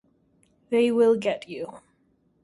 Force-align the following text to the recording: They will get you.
They 0.71 0.91
will 0.91 1.15
get 1.15 1.47
you. 1.47 1.81